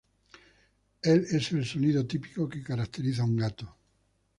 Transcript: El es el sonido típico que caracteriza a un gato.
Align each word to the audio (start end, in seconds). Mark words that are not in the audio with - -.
El 1.03 1.25
es 1.25 1.51
el 1.51 1.63
sonido 1.63 2.07
típico 2.07 2.49
que 2.49 2.63
caracteriza 2.63 3.21
a 3.21 3.25
un 3.25 3.35
gato. 3.35 3.77